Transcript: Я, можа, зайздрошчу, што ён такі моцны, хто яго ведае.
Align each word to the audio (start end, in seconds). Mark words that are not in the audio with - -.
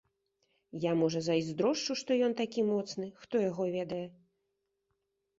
Я, 0.85 0.91
можа, 1.01 1.19
зайздрошчу, 1.25 1.95
што 2.01 2.17
ён 2.27 2.33
такі 2.39 2.63
моцны, 2.69 3.07
хто 3.25 3.35
яго 3.49 3.63
ведае. 3.77 4.01